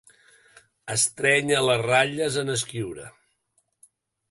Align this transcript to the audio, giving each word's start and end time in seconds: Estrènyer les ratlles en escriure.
Estrènyer 0.93 1.59
les 1.67 1.83
ratlles 1.85 2.41
en 2.45 2.51
escriure. 2.57 3.09